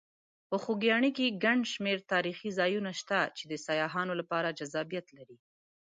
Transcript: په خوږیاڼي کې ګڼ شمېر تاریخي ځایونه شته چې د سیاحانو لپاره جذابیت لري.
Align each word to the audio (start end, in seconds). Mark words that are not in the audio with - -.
په 0.49 0.55
خوږیاڼي 0.63 1.11
کې 1.17 1.35
ګڼ 1.43 1.57
شمېر 1.73 1.97
تاریخي 2.13 2.49
ځایونه 2.59 2.91
شته 2.99 3.17
چې 3.37 3.43
د 3.51 3.53
سیاحانو 3.67 4.13
لپاره 4.21 4.55
جذابیت 4.59 5.07
لري. 5.17 5.37